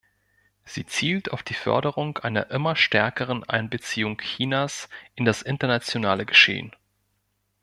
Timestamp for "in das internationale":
5.13-6.25